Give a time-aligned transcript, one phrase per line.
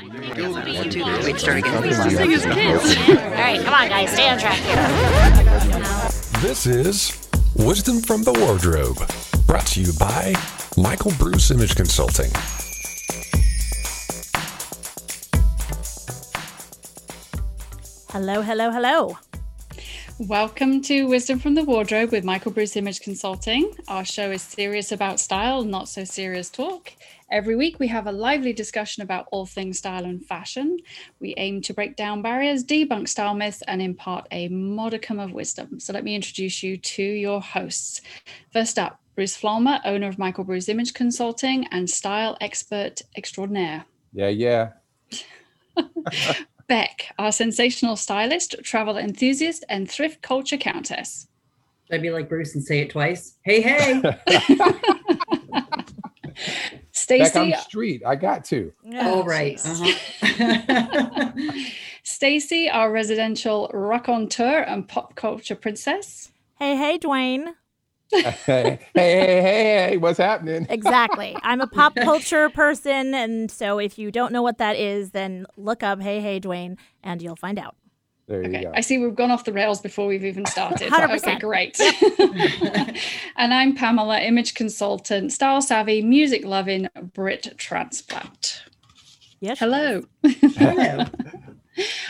[0.00, 1.76] Wait, start again.
[1.76, 1.82] All
[3.30, 4.58] right, come on, guys, stay on track.
[6.42, 8.98] This is Wisdom from the Wardrobe,
[9.46, 10.34] brought to you by
[10.76, 12.32] Michael Bruce Image Consulting.
[18.10, 19.16] Hello, hello, hello.
[20.20, 23.74] Welcome to Wisdom from the Wardrobe with Michael Bruce Image Consulting.
[23.88, 26.92] Our show is serious about style, not so serious talk.
[27.32, 30.78] Every week, we have a lively discussion about all things style and fashion.
[31.18, 35.80] We aim to break down barriers, debunk style myths, and impart a modicum of wisdom.
[35.80, 38.00] So, let me introduce you to your hosts.
[38.52, 43.84] First up, Bruce Flolmer, owner of Michael Bruce Image Consulting and style expert extraordinaire.
[44.12, 44.70] Yeah, yeah.
[46.66, 51.28] Beck, our sensational stylist, travel enthusiast, and thrift culture countess.
[51.86, 53.36] Should I be like Bruce and say it twice?
[53.44, 54.00] Hey, hey.
[54.00, 54.20] Back
[56.92, 58.02] Stacy, on the street.
[58.06, 58.72] I got to.
[59.00, 59.56] All right.
[59.56, 59.98] jeez.
[60.22, 61.32] Uh-huh.
[62.02, 66.30] Stacy, our residential raconteur and pop culture princess.
[66.58, 67.54] Hey, hey, Dwayne.
[68.22, 70.66] hey, hey, hey, hey, hey, what's happening?
[70.74, 71.36] Exactly.
[71.42, 73.14] I'm a pop culture person.
[73.14, 76.78] And so if you don't know what that is, then look up Hey, hey, Dwayne,
[77.02, 77.76] and you'll find out.
[78.26, 78.72] There you Okay, go.
[78.74, 80.90] I see we've gone off the rails before we've even started.
[80.90, 81.16] 100%.
[81.18, 81.78] Okay, great.
[83.36, 88.62] and I'm Pamela, image consultant, style savvy, music loving Brit transplant.
[89.40, 89.58] Yes.
[89.58, 90.02] Hello.
[90.24, 91.04] Hello.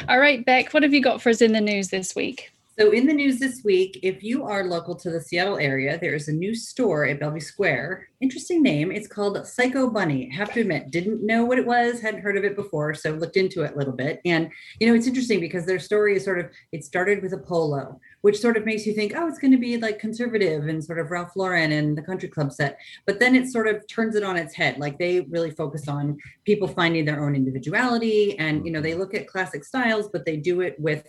[0.08, 2.53] All right, Beck, what have you got for us in the news this week?
[2.77, 6.17] So, in the news this week, if you are local to the Seattle area, there
[6.17, 8.08] is a new store at Bellevue Square.
[8.20, 8.91] Interesting name.
[8.91, 10.28] It's called Psycho Bunny.
[10.31, 13.36] Have to admit, didn't know what it was, hadn't heard of it before, so looked
[13.36, 14.20] into it a little bit.
[14.25, 14.50] And
[14.81, 18.00] you know, it's interesting because their story is sort of it started with a polo,
[18.22, 20.98] which sort of makes you think, oh, it's going to be like conservative and sort
[20.98, 22.77] of Ralph Lauren and the country club set.
[23.06, 24.78] But then it sort of turns it on its head.
[24.78, 29.14] Like they really focus on people finding their own individuality, and you know, they look
[29.14, 31.05] at classic styles, but they do it with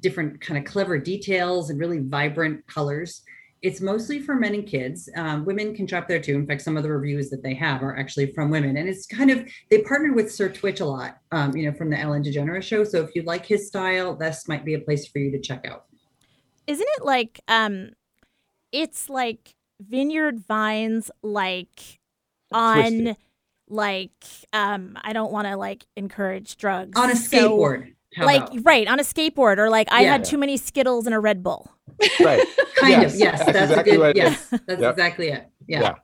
[0.00, 3.22] different kind of clever details and really vibrant colors.
[3.60, 5.08] It's mostly for men and kids.
[5.16, 6.36] Um, women can shop there too.
[6.36, 8.76] In fact, some of the reviews that they have are actually from women.
[8.76, 11.90] And it's kind of, they partnered with Sir Twitch a lot, um, you know, from
[11.90, 12.84] the Ellen DeGeneres show.
[12.84, 15.66] So if you like his style, this might be a place for you to check
[15.66, 15.86] out.
[16.68, 17.90] Isn't it like, um,
[18.70, 21.98] it's like vineyard vines, like
[22.52, 23.16] on, Twisted.
[23.68, 24.12] like,
[24.52, 26.96] um, I don't want to like encourage drugs.
[26.96, 27.94] On a So, skateboard.
[28.18, 28.64] How like, about?
[28.64, 30.12] right, on a skateboard, or like, I Yeah.
[30.12, 31.70] had too many Skittles and a Red Bull.
[32.20, 32.46] Right.
[32.76, 33.38] Kind Yes, of, yes.
[33.38, 34.22] that's That's, exactly a good, it is.
[34.22, 34.48] yes.
[34.66, 34.90] That's Yep.
[34.92, 35.48] exactly it.
[35.66, 35.80] Yeah.
[35.80, 35.94] Yeah.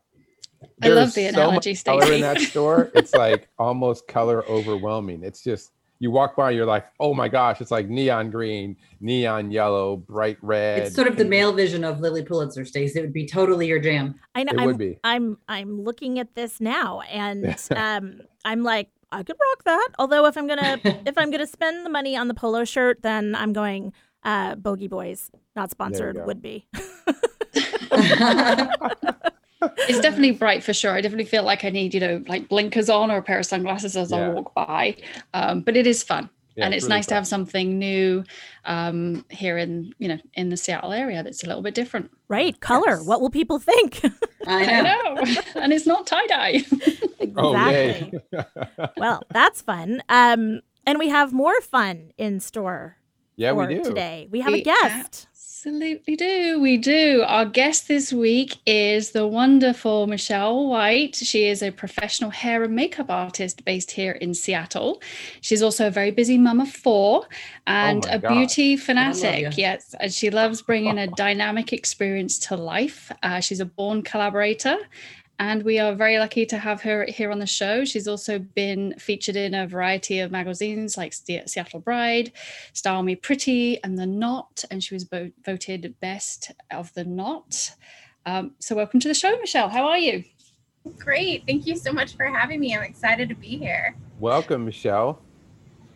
[0.83, 2.15] I love is the so analogy, much color Stacey.
[2.17, 2.91] in that store.
[2.95, 5.23] It's like almost color overwhelming.
[5.23, 5.71] It's just
[6.01, 10.37] you walk by, you're like, oh my gosh, it's like neon green, neon yellow, bright
[10.43, 10.81] red.
[10.81, 12.99] It's sort of the male vision of Lilly Pulitzer, Stacey.
[12.99, 14.17] It would be totally your jam.
[14.35, 14.53] I know.
[14.53, 14.99] It I'm, would be.
[15.05, 19.89] I'm I'm looking at this now, and um, I'm like, I could rock that.
[19.99, 23.35] Although if I'm gonna if I'm gonna spend the money on the polo shirt, then
[23.35, 23.93] I'm going
[24.23, 26.67] uh, Bogey Boys, not sponsored, would be.
[29.89, 30.93] It's definitely bright for sure.
[30.93, 33.47] I definitely feel like I need, you know, like blinkers on or a pair of
[33.47, 34.97] sunglasses as I walk by.
[35.33, 36.29] Um, but it is fun.
[36.57, 38.25] Yeah, and it's really nice to have something new
[38.65, 42.11] um, here in, you know, in the Seattle area that's a little bit different.
[42.29, 42.91] Right, color.
[42.99, 43.07] Yes.
[43.07, 44.01] What will people think?
[44.47, 45.15] I I know.
[45.15, 45.41] know.
[45.57, 46.63] and it's not tie dye.
[47.37, 48.13] Oh, yay.
[48.33, 48.87] exactly.
[48.99, 50.03] well, that's fun.
[50.09, 52.99] Um, and we have more fun in store
[53.35, 53.83] yeah, for we do.
[53.83, 54.29] today.
[54.31, 55.27] We have We a guest.
[55.67, 56.61] Absolutely do.
[56.61, 57.25] We do.
[57.27, 61.17] Our guest this week is the wonderful Michelle Wight.
[61.17, 65.01] She is a professional hair and makeup artist based here in Seattle.
[65.41, 67.27] She's also a very busy mum of four
[67.67, 68.29] and my a God.
[68.29, 69.57] beauty fanatic.
[69.57, 69.95] Yes.
[69.99, 73.11] And she loves bringing a dynamic experience to life.
[73.23, 74.77] Uh, she's a born collaborator.
[75.39, 77.85] And we are very lucky to have her here on the show.
[77.85, 82.31] She's also been featured in a variety of magazines like Seattle Bride,
[82.73, 84.65] Style Me Pretty, and The Knot.
[84.71, 87.73] And she was vo- voted best of The Knot.
[88.27, 89.69] Um, so, welcome to the show, Michelle.
[89.69, 90.23] How are you?
[90.99, 91.45] Great.
[91.47, 92.75] Thank you so much for having me.
[92.77, 93.97] I'm excited to be here.
[94.21, 95.21] Welcome, Michelle.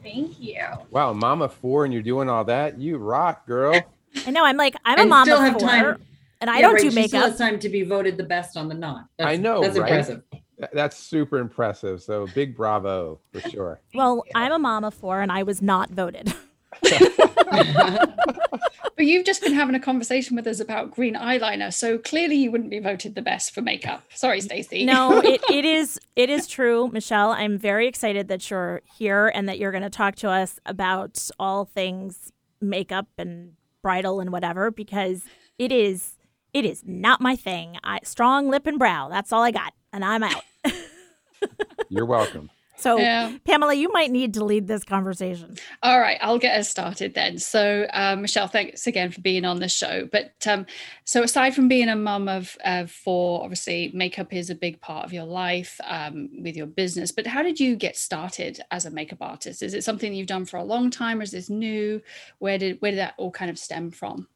[0.03, 0.63] Thank you.
[0.91, 2.79] Wow, mama four, and you're doing all that.
[2.79, 3.81] You rock, girl.
[4.27, 4.45] I know.
[4.45, 6.05] I'm like, I'm a And mom still of have four, time.
[6.41, 7.31] And I Yeah, don't right, do she still makeup.
[7.31, 9.07] has time to be voted the best on the knot.
[9.19, 9.91] I know, That's right?
[9.91, 10.23] impressive.
[10.73, 12.03] That's super impressive.
[12.03, 13.81] So big bravo for sure.
[13.95, 16.33] Well, I'm a mom of four, and I was not voted.
[18.99, 21.73] But you've just been having a conversation with us about green eyeliner.
[21.73, 24.03] So, clearly, you wouldn't be voted the best for makeup.
[24.13, 24.85] Sorry, Stacey.
[24.85, 27.31] no, it, it is it is true, Michelle.
[27.31, 31.29] I'm very excited that you're here and that you're going to talk to us about
[31.39, 33.53] all things makeup and
[33.83, 35.23] bridal and whatever because
[35.61, 36.15] it is
[36.53, 37.77] it is not my thing.
[37.85, 39.09] I strong lip and brow.
[39.09, 40.43] That's all I got, and I'm out.
[41.89, 42.51] You're welcome.
[42.79, 43.37] So, Yeah.
[43.45, 45.57] Pamela, you might need to lead this conversation.
[45.83, 47.39] All right, I'll get us started then.
[47.39, 50.09] So, uh, Michelle, thanks again for being on the show.
[50.11, 50.65] But um,
[51.05, 55.05] so, aside from being a mum of uh, four, obviously, makeup is a big part
[55.05, 57.11] of your life um, with your business.
[57.11, 59.61] But how did you get started as a makeup artist?
[59.63, 62.01] Is it something you've done for a long time, or is this new?
[62.39, 64.29] Where did where did that all kind of stem from?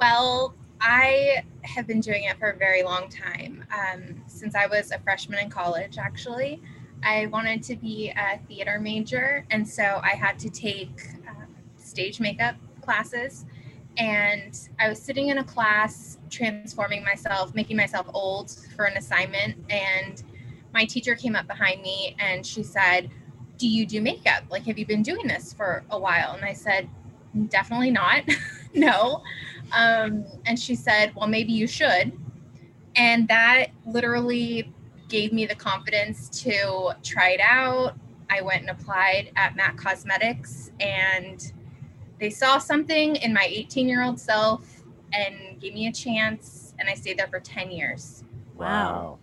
[0.00, 3.64] Well, I have been doing it for a very long time.
[3.72, 6.60] Um, since I was a freshman in college, actually,
[7.04, 9.46] I wanted to be a theater major.
[9.50, 11.46] And so I had to take um,
[11.76, 13.44] stage makeup classes.
[13.96, 19.56] And I was sitting in a class, transforming myself, making myself old for an assignment.
[19.70, 20.20] And
[20.72, 23.10] my teacher came up behind me and she said,
[23.58, 24.42] Do you do makeup?
[24.50, 26.32] Like, have you been doing this for a while?
[26.32, 26.88] And I said,
[27.48, 28.24] Definitely not.
[28.74, 29.22] no.
[29.72, 32.12] Um, and she said, Well, maybe you should.
[32.96, 34.72] And that literally
[35.08, 37.94] gave me the confidence to try it out.
[38.30, 41.52] I went and applied at MAC Cosmetics, and
[42.18, 44.82] they saw something in my 18 year old self
[45.12, 46.74] and gave me a chance.
[46.78, 48.24] And I stayed there for 10 years.
[48.56, 49.18] Wow.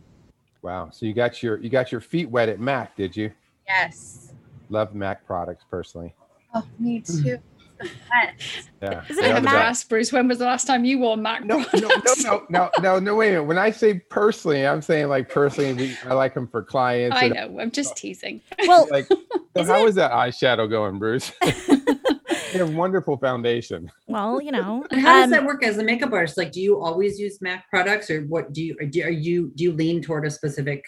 [0.62, 0.90] Wow.
[0.92, 3.32] So you got your you got your feet wet at Mac, did you?
[3.68, 4.34] Yes.
[4.70, 6.14] Love Mac products personally.
[6.54, 7.38] Oh, me too.
[7.82, 8.70] It's the best.
[8.82, 9.04] Yeah.
[9.10, 10.66] Isn't they it are I the have to Mac- ask Bruce, when was the last
[10.66, 11.90] time you wore Mac No, no, no,
[12.24, 13.44] no, no, no, no, wait a minute.
[13.46, 17.18] When I say personally, I'm saying like personally, we, I like them for clients.
[17.20, 17.60] I know.
[17.60, 18.42] I'm just teasing.
[18.68, 19.18] Well, Like, so
[19.56, 21.32] Isn't how it- is that eyeshadow going, Bruce?
[21.44, 23.90] you have wonderful foundation.
[24.08, 24.86] well, you know.
[24.92, 26.38] And how does um, that work as a makeup artist?
[26.38, 29.52] Like, do you always use MAC products, or what do you or do, are you
[29.56, 30.84] do you lean toward a specific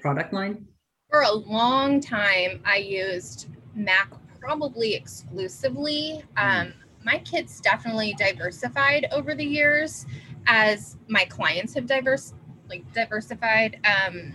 [0.00, 0.66] product line?
[1.10, 3.46] For a long time, I used
[3.76, 4.10] Mac
[4.46, 6.22] probably exclusively.
[6.36, 6.72] Um,
[7.04, 10.06] my kits definitely diversified over the years
[10.46, 12.32] as my clients have diverse
[12.68, 13.80] like diversified.
[13.84, 14.34] Um,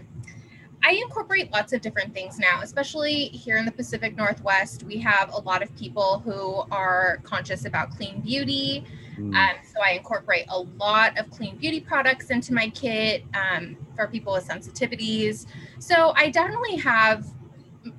[0.83, 4.83] I incorporate lots of different things now, especially here in the Pacific Northwest.
[4.83, 8.83] We have a lot of people who are conscious about clean beauty.
[9.17, 9.35] Mm.
[9.35, 14.07] Um, so I incorporate a lot of clean beauty products into my kit um, for
[14.07, 15.45] people with sensitivities.
[15.79, 17.25] So I definitely have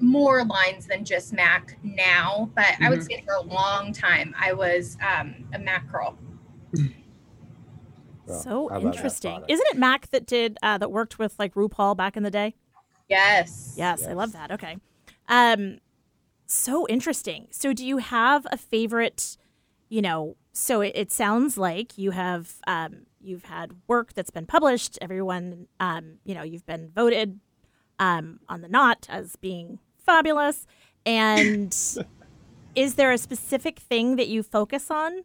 [0.02, 4.52] more lines than just MAC now, but I would say for a long time I
[4.52, 6.19] was um, a MAC girl.
[8.26, 9.43] Well, so I love that interesting.
[9.49, 12.54] Isn't it Mac that did uh, that worked with like RuPaul back in the day?
[13.08, 13.75] Yes.
[13.76, 14.50] Yes, I love that.
[14.52, 14.76] Okay.
[15.28, 15.78] Um
[16.46, 17.49] so interesting.
[17.50, 19.37] So do you have a favorite,
[19.88, 24.46] you know, so it, it sounds like you have um you've had work that's been
[24.46, 27.40] published, everyone um you know, you've been voted
[27.99, 30.66] um on the knot as being fabulous
[31.04, 31.75] and
[32.75, 35.25] is there a specific thing that you focus on?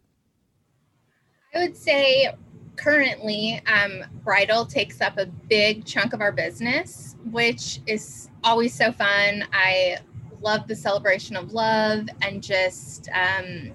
[1.54, 2.32] I would say
[2.76, 8.92] currently um, bridal takes up a big chunk of our business, which is always so
[8.92, 9.44] fun.
[9.52, 9.98] I
[10.40, 13.72] love the celebration of love and just um,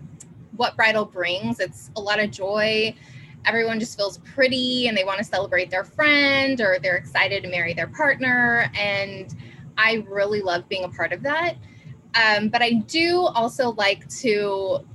[0.56, 1.60] what bridal brings.
[1.60, 2.96] It's a lot of joy.
[3.46, 7.50] Everyone just feels pretty and they want to celebrate their friend or they're excited to
[7.50, 8.72] marry their partner.
[8.74, 9.36] And
[9.78, 11.56] I really love being a part of that.
[12.16, 14.86] Um, but I do also like to,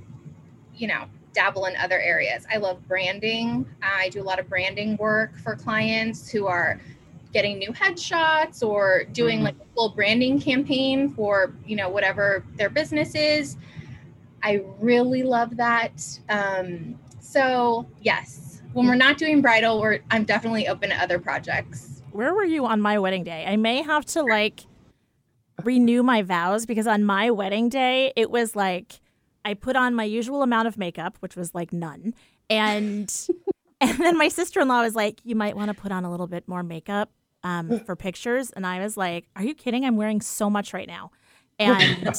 [0.75, 2.45] you know, dabble in other areas.
[2.51, 3.65] I love branding.
[3.81, 6.79] I do a lot of branding work for clients who are
[7.33, 9.43] getting new headshots or doing Mhm.
[9.43, 13.57] like a full branding campaign for, you know, whatever their business is.
[14.41, 16.01] I really love that.
[16.29, 22.01] Um, so yes, when we're not doing bridal, we're I'm definitely open to other projects.
[22.11, 23.45] Where were you on my wedding day?
[23.47, 24.61] I may have to like
[25.63, 28.99] renew my vows because on my wedding day, it was like
[29.45, 32.13] I put on my usual amount of makeup, which was like none.
[32.49, 33.13] And
[33.81, 36.47] and then my sister-in-law was like, "You might want to put on a little bit
[36.47, 37.11] more makeup
[37.43, 39.85] um, for pictures." And I was like, "Are you kidding?
[39.85, 41.11] I'm wearing so much right now."
[41.61, 42.15] And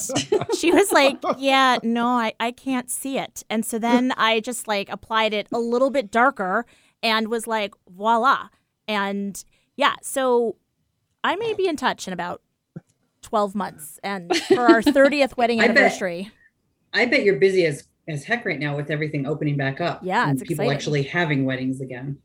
[0.59, 3.43] she was like, Yeah, no, I, I can't see it.
[3.49, 6.63] And so then I just like applied it a little bit darker
[7.01, 8.49] and was like, voila.
[8.87, 9.43] And
[9.75, 10.57] yeah, so
[11.23, 12.43] I may be in touch in about
[13.21, 16.31] 12 months and for our 30th wedding I bet- anniversary.
[16.93, 20.01] I bet you're busy as as heck right now with everything opening back up.
[20.03, 20.75] Yeah, and it's people exciting.
[20.75, 22.17] actually having weddings again.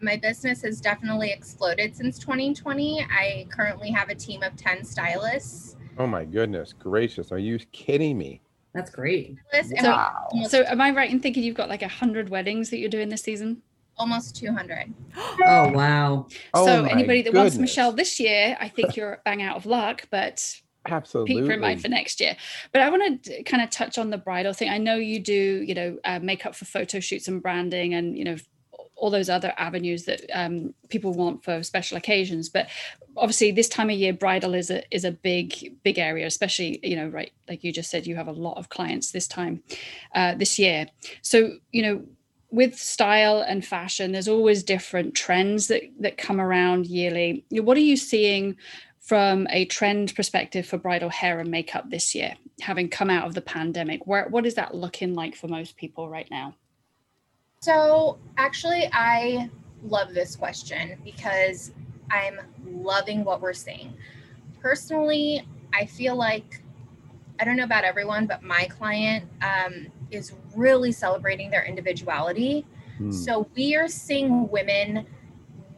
[0.00, 3.02] My business has definitely exploded since 2020.
[3.10, 5.76] I currently have a team of 10 stylists.
[5.98, 7.32] Oh my goodness gracious!
[7.32, 8.40] Are you kidding me?
[8.74, 9.36] That's great.
[9.52, 10.28] So- Wow.
[10.48, 13.08] So, am I right in thinking you've got like a hundred weddings that you're doing
[13.08, 13.62] this season?
[13.98, 14.92] Almost 200.
[15.44, 16.26] Oh wow.
[16.54, 17.56] Oh so, anybody that wants.
[17.56, 21.34] Michelle this year, I think you're bang out of luck, but Absolutely.
[21.34, 22.36] keep her in mind for next year.
[22.72, 24.70] But I want to kind of touch on the bridal thing.
[24.70, 28.24] I know you do, you know, uh, makeup for photo shoots and branding, and you
[28.24, 28.36] know,
[28.96, 32.48] all those other avenues that um, people want for special occasions.
[32.48, 32.68] But
[33.16, 36.96] obviously, this time of year, bridal is a is a big big area, especially you
[36.96, 39.62] know, right, like you just said, you have a lot of clients this time
[40.14, 40.86] uh, this year.
[41.22, 42.04] So you know,
[42.50, 47.44] with style and fashion, there's always different trends that that come around yearly.
[47.50, 48.56] What are you seeing
[49.00, 53.34] from a trend perspective for bridal hair and makeup this year, having come out of
[53.34, 54.06] the pandemic?
[54.06, 56.54] Where what is that looking like for most people right now?
[57.60, 59.50] So, actually, I
[59.82, 61.72] love this question because
[62.10, 63.94] I'm loving what we're seeing.
[64.60, 66.62] Personally, I feel like
[67.40, 72.66] I don't know about everyone, but my client um, is really celebrating their individuality.
[72.98, 73.12] Hmm.
[73.12, 75.06] So we are seeing women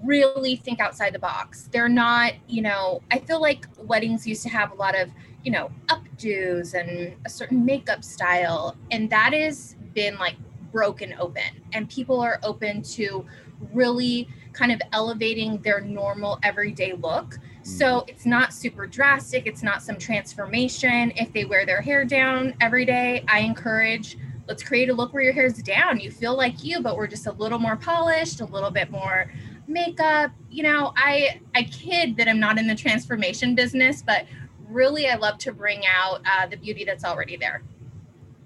[0.03, 1.69] really think outside the box.
[1.73, 5.11] They're not, you know, I feel like weddings used to have a lot of,
[5.45, 8.77] you know, updos and a certain makeup style.
[8.91, 10.37] And that has been like
[10.73, 11.63] broken open.
[11.73, 13.27] And people are open to
[13.73, 17.39] really kind of elevating their normal everyday look.
[17.63, 18.09] So hmm.
[18.09, 21.13] it's not super drastic, it's not some transformation.
[21.17, 24.17] If they wear their hair down every day, I encourage
[24.49, 26.01] let's create a look where your hair's down.
[26.01, 29.33] You feel like you, but we're just a little more polished, a little bit more
[29.69, 30.33] makeup.
[30.51, 34.27] You know, I I kid that I'm not in the transformation business, but
[34.69, 37.63] really I love to bring out uh, the beauty that's already there.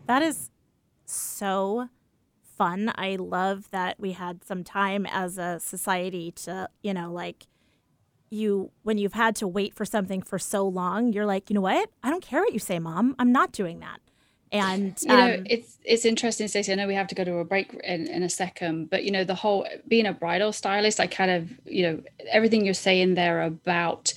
[0.06, 0.50] That is
[1.06, 1.88] so
[2.42, 2.92] fun.
[2.96, 7.46] I love that we had some time as a society to, you know, like
[8.34, 11.60] you when you've had to wait for something for so long, you're like, you know
[11.60, 11.90] what?
[12.02, 13.14] I don't care what you say, mom.
[13.18, 14.00] I'm not doing that.
[14.54, 16.70] And you know, um, it's it's interesting, Stacey.
[16.70, 19.10] I know we have to go to a break in, in a second, but you
[19.10, 23.14] know, the whole being a bridal stylist, I kind of, you know, everything you're saying
[23.14, 24.14] there about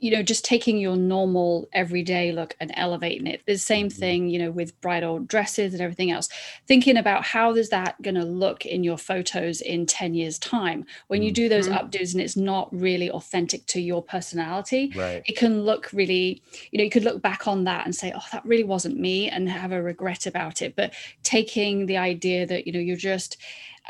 [0.00, 3.98] you know just taking your normal everyday look and elevating it the same mm-hmm.
[3.98, 6.28] thing you know with bridal dresses and everything else
[6.66, 10.84] thinking about how is that going to look in your photos in 10 years time
[11.08, 11.86] when you do those mm-hmm.
[11.86, 15.22] updos and it's not really authentic to your personality right.
[15.26, 18.24] it can look really you know you could look back on that and say oh
[18.32, 20.92] that really wasn't me and have a regret about it but
[21.22, 23.36] taking the idea that you know you're just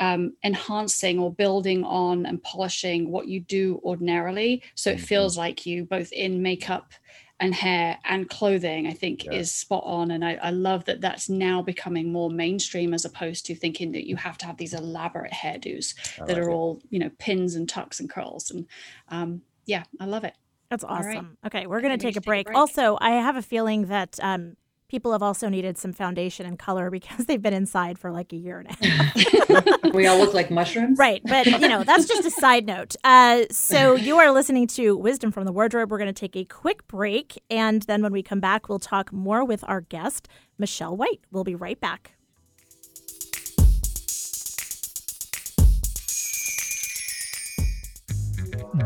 [0.01, 4.63] um, enhancing or building on and polishing what you do ordinarily.
[4.73, 5.05] So it mm-hmm.
[5.05, 6.91] feels like you, both in makeup
[7.39, 9.33] and hair and clothing, I think yeah.
[9.33, 10.09] is spot on.
[10.09, 14.07] And I, I, love that that's now becoming more mainstream as opposed to thinking that
[14.07, 16.53] you have to have these elaborate hairdos I that like are it.
[16.53, 18.49] all, you know, pins and tucks and curls.
[18.51, 18.67] And
[19.09, 20.35] um, yeah, I love it.
[20.71, 21.37] That's awesome.
[21.43, 21.47] Right.
[21.47, 22.45] Okay, we're going to take a break.
[22.45, 22.57] break.
[22.57, 24.55] Also, I have a feeling that um,
[24.91, 28.35] people have also needed some foundation and color because they've been inside for like a
[28.35, 29.83] year and a half.
[29.93, 30.99] we all look like mushrooms.
[30.99, 31.21] Right.
[31.23, 32.97] But, you know, that's just a side note.
[33.03, 35.89] Uh, so you are listening to Wisdom from the Wardrobe.
[35.89, 37.41] We're going to take a quick break.
[37.49, 41.21] And then when we come back, we'll talk more with our guest, Michelle Wight.
[41.31, 42.11] We'll be right back.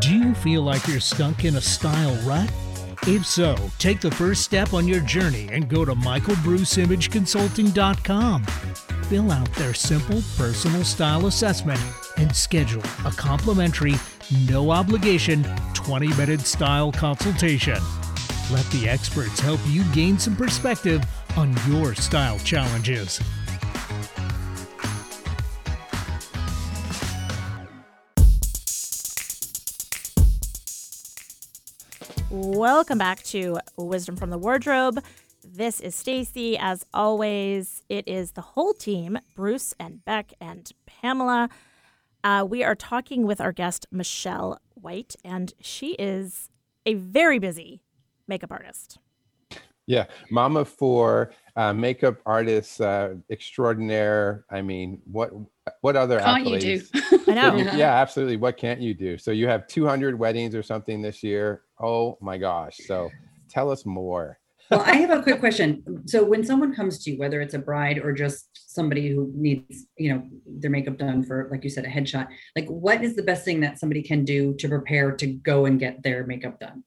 [0.00, 2.50] Do you feel like you're stuck in a style rut?
[3.08, 8.42] If so, take the first step on your journey and go to michaelbruceimageconsulting.com.
[8.42, 11.78] Fill out their simple personal style assessment
[12.16, 13.94] and schedule a complimentary,
[14.48, 17.78] no obligation 20 minute style consultation.
[18.50, 21.04] Let the experts help you gain some perspective
[21.36, 23.20] on your style challenges.
[32.38, 35.02] Welcome back to Wisdom from the Wardrobe.
[35.42, 36.58] This is Stacy.
[36.58, 41.48] As always, it is the whole team Bruce and Beck and Pamela.
[42.22, 46.50] Uh, we are talking with our guest, Michelle Wight, and she is
[46.84, 47.80] a very busy
[48.28, 48.98] makeup artist.
[49.86, 54.44] Yeah, mama for uh, makeup artist uh, extraordinaire.
[54.50, 55.30] I mean, what
[55.80, 56.94] what other can't accolades?
[56.94, 57.24] you do?
[57.32, 57.56] I know.
[57.74, 58.36] yeah, absolutely.
[58.36, 59.18] What can't you do?
[59.18, 61.62] So you have 200 weddings or something this year.
[61.80, 62.76] Oh my gosh!
[62.86, 63.10] So
[63.48, 64.38] tell us more.
[64.70, 65.82] well, I have a quick question.
[66.06, 69.86] So when someone comes to you, whether it's a bride or just somebody who needs,
[69.96, 73.22] you know, their makeup done for, like you said, a headshot, like what is the
[73.22, 76.82] best thing that somebody can do to prepare to go and get their makeup done?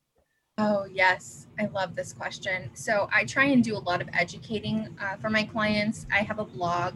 [0.61, 1.47] Oh, yes.
[1.57, 2.69] I love this question.
[2.73, 6.05] So I try and do a lot of educating uh, for my clients.
[6.11, 6.95] I have a blog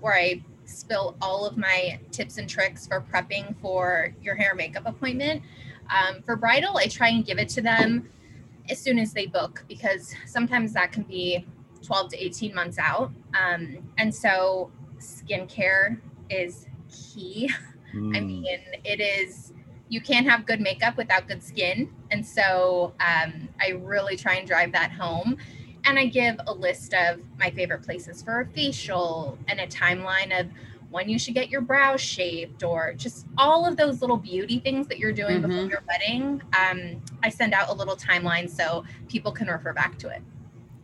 [0.00, 4.82] where I spill all of my tips and tricks for prepping for your hair makeup
[4.84, 5.42] appointment.
[5.90, 8.10] Um, for bridal, I try and give it to them
[8.68, 11.46] as soon as they book because sometimes that can be
[11.82, 13.12] 12 to 18 months out.
[13.32, 17.50] Um, and so skincare is key.
[17.94, 18.16] Mm.
[18.16, 19.54] I mean, it is
[19.90, 21.92] you can't have good makeup without good skin.
[22.12, 25.36] And so um, I really try and drive that home.
[25.84, 30.38] And I give a list of my favorite places for a facial and a timeline
[30.38, 30.46] of
[30.90, 34.86] when you should get your brows shaped or just all of those little beauty things
[34.88, 35.70] that you're doing before Mhm.
[35.70, 36.42] your wedding.
[36.58, 40.22] Um, I send out a little timeline so people can refer back to it.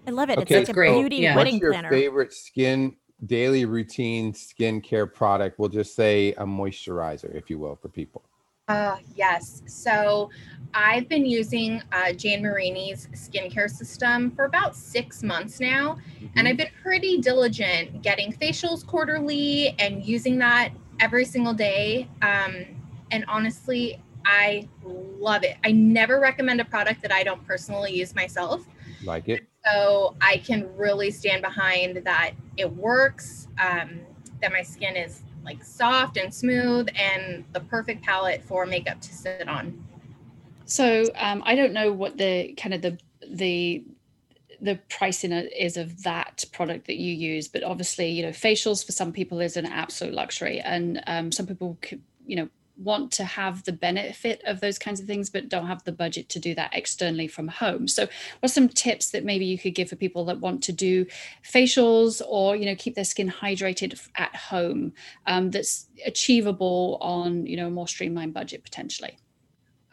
[0.07, 0.39] I love it.
[0.39, 0.93] Okay, it's like great.
[0.97, 1.35] a beauty Yeah.
[1.37, 1.91] What's wedding your planner.
[1.91, 5.59] favorite skin daily routine skincare product?
[5.59, 8.23] We'll just say a moisturizer, if you will, for people.
[8.69, 9.63] Uh, yes.
[9.67, 10.31] So
[10.75, 15.99] I've been using uh, Jan Marini's skincare system for about six months now.
[16.35, 20.71] And I've been pretty diligent getting facials quarterly and using that
[21.01, 22.09] every single day.
[22.23, 22.65] Um,
[23.11, 25.57] and honestly, I love it.
[25.65, 28.67] I never recommend a product that I don't personally use myself.
[29.05, 29.47] like it.
[29.65, 34.01] So I can really stand behind that it works, um,
[34.43, 39.15] that my skin is like soft and smooth, and the perfect palette for makeup to
[39.15, 39.83] sit on.
[40.67, 43.85] So um, I don't know what the kind of the the
[44.61, 48.93] the pricing is of that product that you use, but obviously, you know, facials for
[48.93, 51.79] some people is an absolute luxury, and um, some people
[52.27, 55.85] you know, want to have the benefit of those kinds of things, but don't have
[55.85, 57.89] the budget to do that externally from home.
[57.89, 60.73] So, what are some tips that maybe you could give for people that want to
[60.73, 61.07] do
[61.45, 64.93] facials or you know keep their skin hydrated at home
[65.27, 69.19] um, that's achievable on you know a more streamlined budget potentially?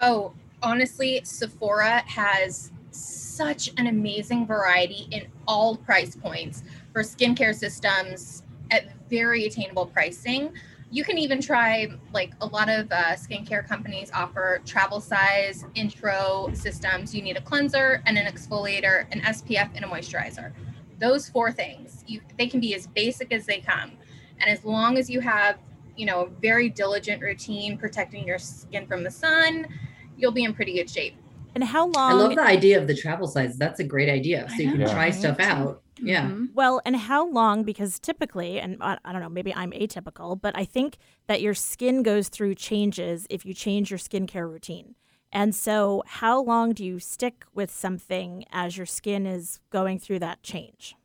[0.01, 8.43] Oh, honestly, Sephora has such an amazing variety in all price points for skincare systems
[8.71, 10.53] at very attainable pricing.
[10.93, 16.51] You can even try, like a lot of uh, skincare companies offer travel size intro
[16.53, 17.15] systems.
[17.15, 20.53] You need a cleanser and an exfoliator, an SPF, and a moisturizer.
[20.99, 23.93] Those four things, you, they can be as basic as they come.
[24.39, 25.57] And as long as you have,
[25.97, 29.65] you know, a very diligent routine protecting your skin from the sun,
[30.15, 31.15] you'll be in pretty good shape.
[31.55, 32.11] And how long?
[32.11, 33.57] I love the idea of the travel size.
[33.57, 34.47] That's a great idea.
[34.49, 34.87] So you can know.
[34.87, 35.81] try stuff out.
[36.01, 36.29] Yeah.
[36.29, 36.53] Mhm.
[36.53, 37.63] Well, and how long?
[37.63, 41.53] Because typically, and I, I don't know, maybe I'm atypical, but I think that your
[41.53, 44.95] skin goes through changes if you change your skincare routine.
[45.31, 50.19] And so, how long do you stick with something as your skin is going through
[50.19, 50.95] that change?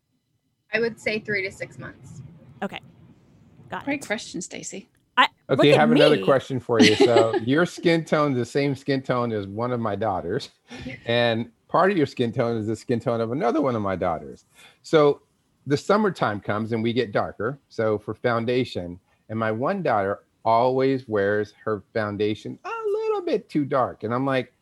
[0.72, 2.22] I would say three to six months.
[2.62, 2.80] Okay,
[3.70, 3.84] got it.
[3.84, 4.06] Great it.
[4.06, 4.88] question, Stacey.
[5.18, 6.94] I, Okay, I have another question for you.
[6.96, 10.50] So your skin tone is the same skin tone as one of my daughters,
[11.06, 13.96] and part of your skin tone is the skin tone of another one of my
[13.96, 14.44] daughters.
[14.82, 15.22] So
[15.66, 17.58] the summertime comes and we get darker.
[17.68, 23.64] So for foundation, and my one daughter always wears her foundation a little bit too
[23.64, 24.52] dark, and I'm like,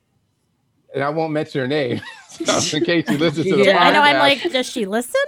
[0.95, 2.01] and I won't mention her name
[2.40, 2.47] in
[2.85, 3.79] case she listens to the Yeah.
[3.79, 4.03] I know.
[4.03, 5.21] I'm like, does she listen?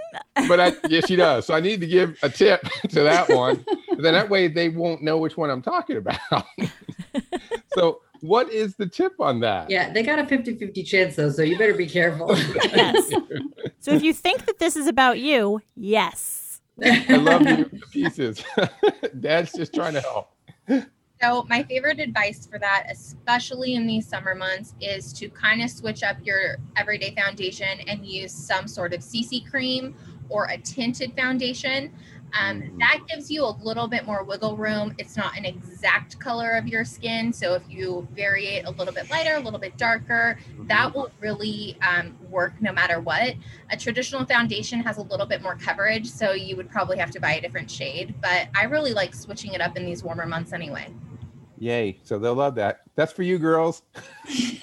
[0.46, 1.46] but I, yeah, she does.
[1.46, 3.64] So I need to give a tip to that one.
[4.04, 6.46] Then that way they won't know which one I'm talking about.
[7.74, 9.70] so what is the tip on that?
[9.70, 12.36] Yeah, they got a 50 50 chance though, so you better be careful.
[12.74, 13.10] Yes.
[13.80, 16.60] So if you think that this is about you, yes.
[16.82, 18.44] I love you to pieces.
[19.20, 20.30] Dad's just trying to help.
[21.20, 25.70] So, my favorite advice for that, especially in these summer months, is to kind of
[25.70, 29.96] switch up your everyday foundation and use some sort of CC cream
[30.28, 31.92] or a tinted foundation.
[32.32, 32.78] Um, Mhm.
[32.78, 34.94] that gives you a little bit more wiggle room.
[34.98, 37.32] It's not an exact color of your skin.
[37.32, 41.10] So, if you vary it a little bit lighter, a little bit darker, that will
[41.20, 43.34] really um, work no matter what.
[43.70, 47.20] A traditional foundation has a little bit more coverage, so you would probably have to
[47.20, 48.14] buy a different shade.
[48.20, 50.88] But I really like switching it up in these warmer months anyway.
[51.58, 51.98] Yay.
[52.04, 52.80] So they'll love that.
[52.94, 53.82] That's for you girls.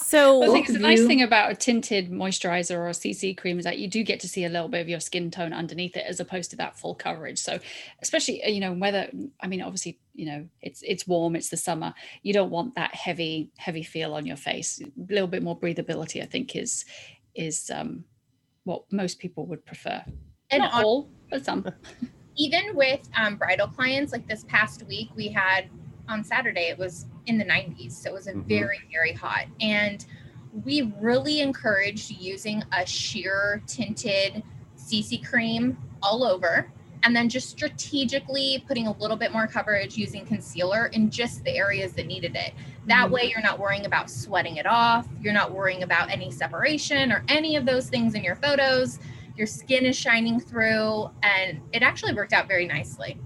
[0.00, 2.92] So I think Both the of nice you- thing about a tinted moisturizer or a
[2.92, 5.30] CC cream is that you do get to see a little bit of your skin
[5.30, 7.38] tone underneath it as opposed to that full coverage.
[7.38, 7.58] So
[8.00, 11.58] especially uh, you know whether I mean obviously you know it's it's warm it's the
[11.58, 11.92] summer
[12.22, 14.80] you don't want that heavy heavy feel on your face.
[14.80, 16.86] A little bit more breathability I think is
[17.34, 18.04] is um
[18.64, 20.02] what most people would prefer.
[20.50, 21.66] And Not on- all, but some.
[22.36, 25.68] even with um, bridal clients, like this past week, we had
[26.08, 27.96] on Saturday, it was in the 90s.
[27.96, 28.44] So it was a Mhm.
[28.46, 29.46] very, very hot.
[29.60, 30.04] And
[30.64, 34.42] we really encouraged using a sheer tinted
[34.76, 36.70] CC cream all over.
[37.04, 41.56] And then just strategically putting a little bit more coverage using concealer in just the
[41.56, 42.54] areas that needed it.
[42.86, 43.10] That Mhm.
[43.12, 45.06] way, you're not worrying about sweating it off.
[45.20, 48.98] You're not worrying about any separation or any of those things in your photos
[49.38, 53.16] your skin is shining through and it actually worked out very nicely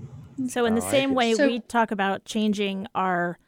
[0.49, 1.15] So, in the I like same it.
[1.17, 3.39] way So- we talk about changing our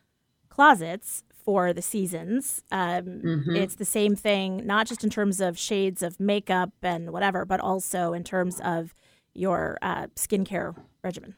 [0.48, 3.54] closets for the seasons, um, Mhm.
[3.57, 7.61] it's the same thing, not just in terms of shades of makeup and whatever, but
[7.61, 8.94] also in terms of
[9.35, 11.35] your uh, skincare regimen.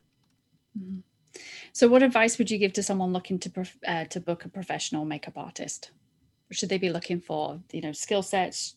[1.72, 4.48] So, what advice would you give to someone looking to prof- uh, to book a
[4.48, 5.90] professional makeup artist?
[6.48, 7.60] What should they be looking for?
[7.72, 8.75] You know, skill sets,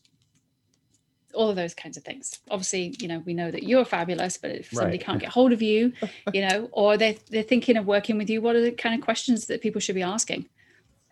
[1.34, 2.38] all of those kinds of things.
[2.50, 5.04] Obviously, you know, we know that you're fabulous, but if somebody Right.
[5.04, 5.92] can't get hold of you,
[6.32, 9.04] you know, or they they're thinking of working with you, what are the kind of
[9.04, 10.48] questions that people should be asking?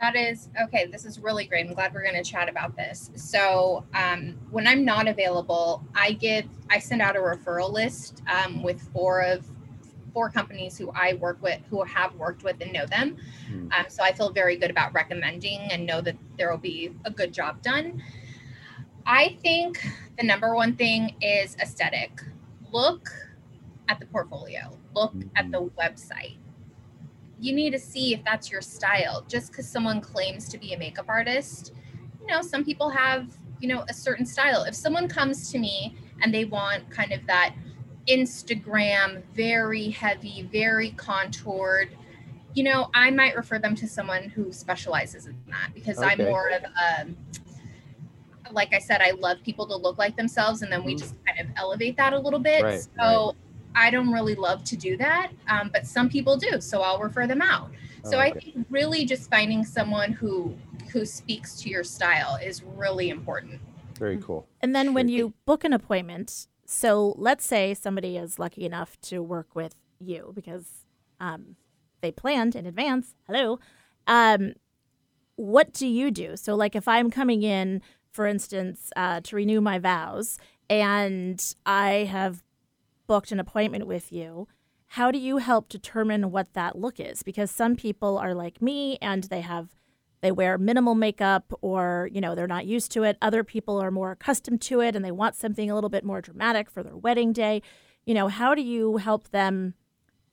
[0.00, 0.86] That is okay.
[0.86, 1.66] This is really great.
[1.66, 3.10] I'm glad we're going to chat about this.
[3.16, 8.62] So, um, when I'm not available, I give I send out a referral list um,
[8.62, 9.44] with four of
[10.12, 13.16] four companies who I work with, who have worked with and know them.
[13.48, 13.68] Hmm.
[13.76, 17.10] Um, so I feel very good about recommending and know that there will be a
[17.10, 18.02] good job done.
[19.04, 19.84] I think
[20.18, 22.22] the number one thing is aesthetic.
[22.72, 23.08] Look
[23.88, 24.76] at the portfolio.
[24.94, 25.80] Look at the mm-hmm.
[25.80, 26.38] website
[27.40, 29.24] you need to see if that's your style.
[29.28, 31.72] Just because someone claims to be a makeup artist,
[32.20, 34.64] you know, some people have, you know, a certain style.
[34.64, 37.54] If someone comes to me and they want kind of that
[38.08, 41.96] Instagram, very heavy, very contoured,
[42.54, 46.48] you know, I might refer them to someone who specializes in that because I'm more
[46.48, 47.06] of a,
[48.52, 50.98] like I said, I love people to look like themselves and then we Mhm.
[50.98, 52.62] just kind of elevate that a little bit.
[52.62, 53.34] Right, so
[53.74, 56.60] I don't really love to do that, um, but some people do.
[56.60, 57.70] So I'll refer them out.
[58.04, 60.56] So Oh, I think really just finding someone who
[60.92, 63.60] who speaks to your style is really important.
[63.98, 64.48] Very cool.
[64.62, 69.22] And then when you book an appointment, so let's say somebody is lucky enough to
[69.22, 70.86] work with you because
[71.20, 71.56] um,
[72.00, 73.14] they planned in advance.
[73.26, 73.58] Hello.
[74.06, 74.54] Um,
[75.36, 76.36] what do you do?
[76.36, 80.38] So, like, if I'm coming in, for instance, uh, to renew my vows,
[80.70, 82.42] and I have
[83.06, 84.46] booked an appointment with you,
[84.92, 87.22] how do you help determine what that look is?
[87.22, 89.74] Because some people are like me and they have
[90.20, 93.18] they wear minimal makeup or you know they're not used to it.
[93.20, 96.20] Other people are more accustomed to it and they want something a little bit more
[96.20, 97.62] dramatic for their wedding day.
[98.06, 99.74] You know how do you help them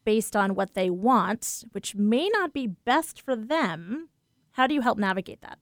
[0.05, 4.09] based on what they want which may not be best for them?
[4.51, 5.59] How do you help navigate that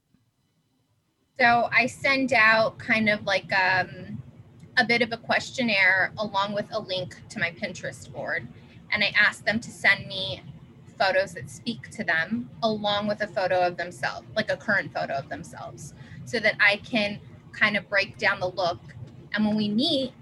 [1.39, 4.21] So I send out kind of like um,
[4.77, 8.47] a bit of a questionnaire along with a link to my Pinterest board.
[8.91, 10.43] And I ask them to send me
[10.99, 15.13] photos that speak to them along with a photo of themselves, like a current photo
[15.13, 17.19] of themselves, so that I can
[17.51, 18.79] kind of break down the look.
[19.33, 20.13] And when we meet,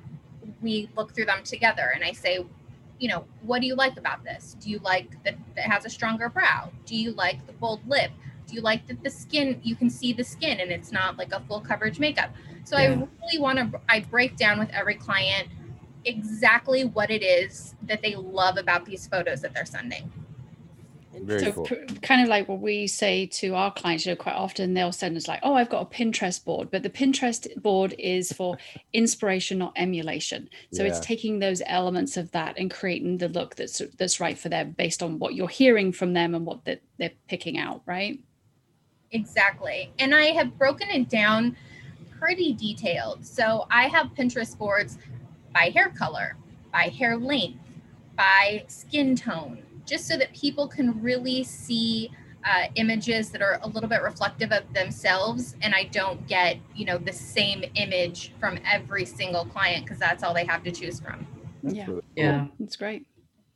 [0.61, 2.45] we look through them together and I say,
[2.99, 4.55] you know, what do you like about this?
[4.61, 6.71] Do you like that it has a stronger brow?
[6.85, 8.11] Do you like the bold lip?
[8.51, 11.31] Do you like that the skin you can see the skin and it's not like
[11.31, 12.31] a full coverage makeup?
[12.65, 15.47] So I really want to I break down with every client
[16.03, 20.11] exactly what it is that they love about these photos that they're sending.
[21.13, 21.65] Very so cool.
[22.01, 25.15] kind of like what we say to our clients, you know, quite often they'll send
[25.15, 28.57] us like, "Oh, I've got a Pinterest board," but the Pinterest board is for
[28.93, 30.49] inspiration, not emulation.
[30.73, 34.49] So it's taking those elements of that and creating the look that's that's right for
[34.49, 38.19] them based on what you're hearing from them and what that they're picking out, right?
[39.11, 39.91] Exactly.
[39.99, 41.55] And I have broken it down
[42.19, 43.25] pretty detailed.
[43.25, 44.97] So I have Pinterest boards
[45.53, 46.37] by hair color,
[46.71, 47.59] by hair length,
[48.15, 52.11] by skin tone, just so that people can really see
[52.45, 55.55] uh, images that are a little bit reflective of themselves.
[55.61, 60.23] And I don't get, you know, the same image from every single client because that's
[60.23, 61.25] all they have to choose from.
[61.63, 61.87] That's Yeah.
[61.87, 62.23] really cool.
[62.23, 62.47] Yeah.
[62.59, 63.05] That's great.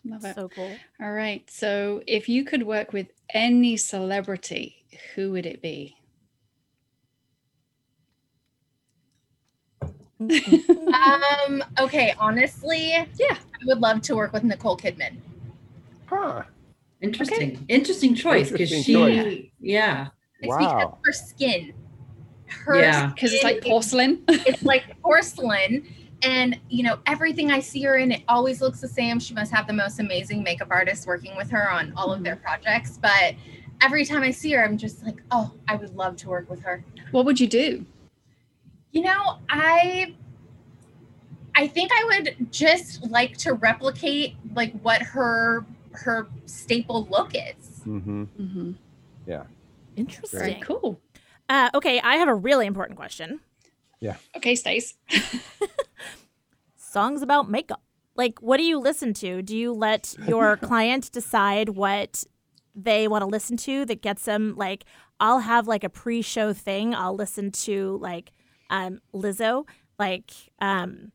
[0.08, 0.36] Love it.
[0.36, 1.50] so cool All right.
[1.50, 5.96] So if you could work with any celebrity, who would it be?
[10.20, 13.06] Um, okay, honestly, Yeah.
[13.38, 15.18] I would love to work with Nicole Kidman.
[16.08, 16.44] Huh.
[17.02, 17.65] Interesting.
[17.68, 19.44] Interesting choice because Interesting she, choice.
[19.60, 20.08] yeah,
[20.39, 20.82] It's because Wow.
[20.94, 21.74] of her skin.
[22.48, 23.08] Her Yeah.
[23.08, 24.24] Because it's like porcelain.
[24.28, 25.86] it's like porcelain
[26.26, 29.52] and you know everything i see her in it always looks the same she must
[29.54, 33.36] have the most amazing makeup artist working with her on all of their projects but
[33.82, 36.62] every time i see her i'm just like oh i would love to work with
[36.62, 37.86] her what would you do?
[38.92, 40.14] you know i
[41.56, 47.72] i think i would just like to replicate like what her her staple look is
[47.86, 48.24] Mm-hmm.
[48.42, 48.72] Mm-hmm.
[49.28, 49.44] Yeah.
[49.96, 51.00] Interesting Very cool.
[51.50, 53.42] uh, okay i have a really important question
[54.00, 54.16] Yeah.
[54.36, 54.96] Okay, Stace.
[56.95, 57.81] songs about makeup.
[58.15, 59.41] Like, what do you listen to?
[59.41, 62.23] Do you let your client decide what
[62.73, 64.55] they want to listen to that gets them?
[64.55, 64.86] Like,
[65.19, 66.95] I'll have like a pre-show thing.
[66.95, 68.31] I'll listen to like
[68.69, 69.65] um, Lizzo,
[69.99, 71.12] like um,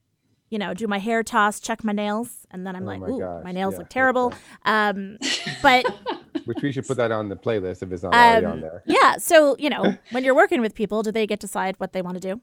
[0.51, 3.09] you know, do my hair toss, check my nails, and then I'm Oh like, my
[3.09, 4.33] ooh, gosh, my nails yeah, look terrible.
[4.67, 4.89] yeah.
[4.91, 5.17] Um,
[5.63, 5.85] but
[6.45, 8.83] Which we should put that on the playlist if it's not already on um, there.
[8.87, 11.93] yeah, so you know, when you're working with people, do they get to decide what
[11.95, 12.41] they want to do?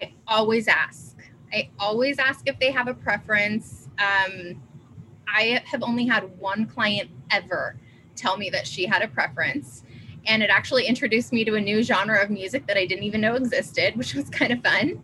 [0.00, 1.15] I always ask.
[1.56, 3.88] I always ask if they have a preference.
[3.98, 4.60] Um,
[5.26, 7.76] I have only had one client ever
[8.14, 9.82] tell me that she had a preference.
[10.28, 13.20] and it actually introduced me to a new genre of music that I didn't even
[13.20, 15.00] know existed, which was kind of fun.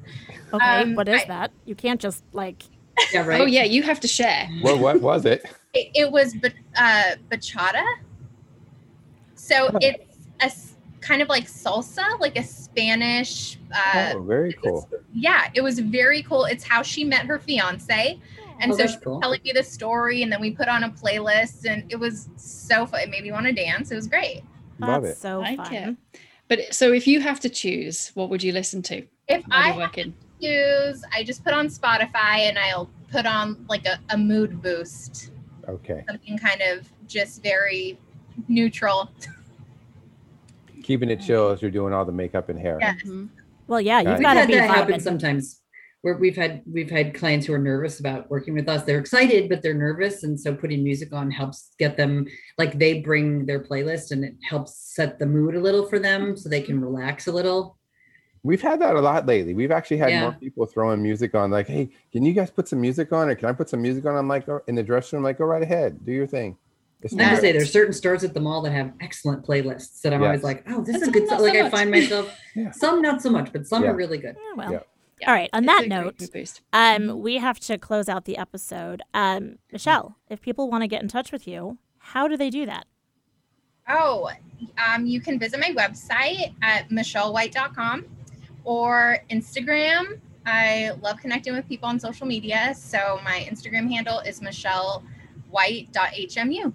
[0.53, 1.53] Okay, Um, what is I- that?
[1.65, 2.65] You can't just like.
[3.13, 3.41] Yeah, right.
[3.41, 4.49] Oh yeah, you have to share.
[4.65, 5.45] Well, what was it?
[5.75, 7.85] It, it was ba- uh, bachata.
[9.37, 9.79] So Oh.
[9.81, 10.51] it's a
[11.01, 13.59] kind of like salsa, like a Spanish.
[13.75, 14.89] Uh, oh, very cool.
[15.13, 16.45] yeah, it was very cool.
[16.45, 18.19] It's how she met her fiance.
[18.61, 19.21] And Oh, so she's cool.
[19.21, 22.87] telling me the story, and then we put on a playlist, and it was so
[22.87, 23.01] fun.
[23.01, 23.91] It made me want to dance.
[23.91, 24.43] It was great.
[24.79, 25.21] Love That's it.
[25.21, 25.75] so Like fun.
[25.75, 25.97] it.
[26.49, 29.77] But so if you have to choose, what would you listen to If I you're
[29.79, 30.15] working?
[30.39, 35.31] use, I just put on Spotify, and I'll put on like a, a mood boost,
[35.69, 36.05] Okay.
[36.07, 37.99] something kind of just very
[38.49, 39.11] neutral.
[40.83, 42.79] Keeping it chill as you're doing all the makeup and hair.
[42.81, 42.95] Yeah.
[43.05, 43.29] Mhm.
[43.67, 44.19] Well, yeah, you've Got it.
[44.19, 45.59] We've to had be that happen sometimes.
[46.03, 48.83] Where we've had we've had clients who are nervous about working with us.
[48.83, 52.27] They're excited, but they're nervous, and so putting music on helps get them
[52.59, 56.37] like they bring their playlist, and it helps set the mood a little for them,
[56.37, 57.79] so they can relax a little.
[58.43, 59.55] We've had that a lot lately.
[59.55, 60.23] We've actually had Yeah.
[60.23, 63.37] more people throwing music on, like, "Hey, can you guys put some music on, or
[63.37, 65.45] can I put some music on?" I'm like, "Oh," in the dressing room, like, "Go
[65.45, 66.57] right ahead, do your thing."
[67.05, 70.01] It's I have to say, there's certain stores at the mall that have excellent playlists
[70.03, 70.27] that I'm Yes.
[70.29, 71.29] always like, oh, this And is good.
[71.29, 71.39] some song.
[71.39, 72.71] not Like so I find myself Yeah.
[72.73, 73.91] some not so much, but some Yeah.
[73.91, 74.37] are really good.
[74.37, 74.73] Yeah, well.
[74.73, 74.81] Yeah.
[75.21, 75.29] Yeah.
[75.29, 75.51] All right.
[75.53, 76.21] On It's that note,
[76.73, 79.03] um, we have to close out the episode.
[79.15, 82.67] Um, Michelle, if people want to get in touch with you, how do they do
[82.67, 82.87] that?
[83.89, 84.31] Oh,
[84.85, 88.05] um, you can visit my website at michellewight.com
[88.65, 90.21] or Instagram.
[90.45, 92.75] I love connecting with people on social media.
[92.77, 96.73] So my Instagram handle is michellewight.hmu.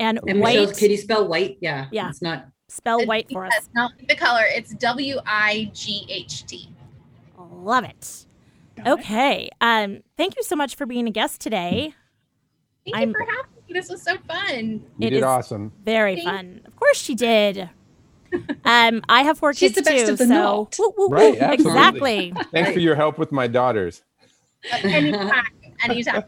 [0.00, 1.58] And, And white, Michelle's kitty spell white.
[1.60, 2.08] Yeah, Yeah.
[2.08, 2.46] it's not.
[2.68, 3.52] spell white for us.
[3.54, 4.42] That's not the color.
[4.46, 6.68] It's W I G H T.
[7.38, 8.26] Love it.
[8.86, 9.48] Okay.
[9.60, 11.94] Um, thank you so much for being a guest today.
[12.84, 13.72] Thank I'm- you for having me.
[13.72, 14.84] This was so fun.
[14.98, 15.72] You It did is- awesome.
[15.84, 16.60] Very Thank- fun.
[16.66, 17.70] Of course she did.
[18.64, 20.68] Um, I have four She's kids the best too, of the so.
[20.76, 21.14] Woo, woo, woo.
[21.14, 22.32] Right, exactly.
[22.50, 24.02] Thanks for your help with my daughters.
[24.82, 25.44] Anytime.
[25.84, 26.24] Anytime.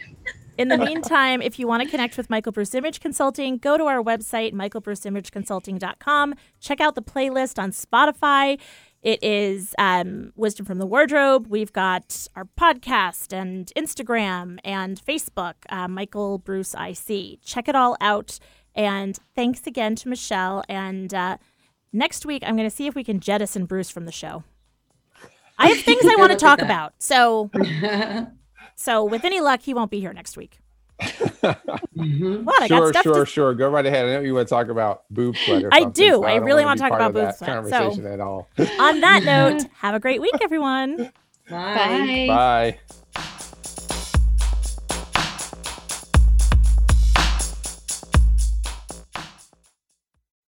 [0.57, 3.85] In the meantime, if you want to connect with Michael Bruce Image Consulting, go to
[3.85, 6.35] our website, michaelbruceimageconsulting.com.
[6.61, 8.59] Check out the playlist on Spotify.
[9.03, 11.47] It is um, Wisdom from the Wardrobe.
[11.49, 17.41] We've got our podcast and Instagram and Facebook, uh, Michael Bruce IC.
[17.45, 18.39] Check it all out.
[18.75, 20.65] And thanks again to Michelle.
[20.69, 21.39] And uh,
[21.93, 24.43] next week, I'm going to see if we can jettison Bruce from the show.
[25.59, 26.95] I have things I want to talk about.
[26.99, 27.51] So,
[28.77, 30.61] so with any luck, he won't be here next week.
[31.01, 32.45] Mhm.
[32.45, 32.63] What?
[32.63, 33.55] I got Sure, stuff sure, to sure.
[33.55, 34.07] Go right ahead.
[34.07, 35.65] I know you want to talk about boob sweat.
[35.73, 36.09] I do.
[36.09, 38.21] so I don't really wanna wanna talk about of boob that sweat, so- Conversation at
[38.21, 38.49] all.
[38.79, 40.97] On that note, have a great week, everyone.
[41.51, 41.75] Bye.
[41.75, 42.27] Bye.
[42.29, 42.79] Bye.